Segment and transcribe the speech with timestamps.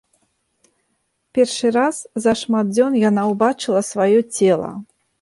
[1.39, 1.95] Першы раз
[2.25, 4.77] за шмат дзён яна ўбачыла сваё цела.